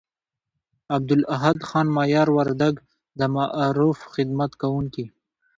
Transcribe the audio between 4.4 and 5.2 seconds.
کوونکي